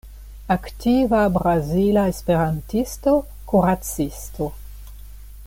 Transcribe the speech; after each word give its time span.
Aktiva 0.53 1.19
brazila 1.35 2.07
esperantisto, 2.13 3.15
kuracisto. 3.53 4.51